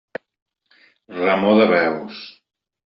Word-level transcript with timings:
Remor 1.21 1.55
de 1.61 1.71
veus. 1.77 2.25